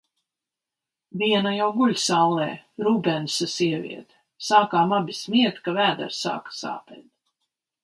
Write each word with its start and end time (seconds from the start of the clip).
Viena 1.21 1.51
jau 1.57 1.67
guļ 1.75 1.93
saulē– 2.03 2.47
Rubensa 2.87 3.49
sieviete. 3.57 4.19
Sākām 4.49 4.97
abi 5.01 5.17
smiet, 5.21 5.63
ka 5.69 5.77
vēders 5.81 6.25
sāka 6.27 6.59
sāpēt. 6.65 7.09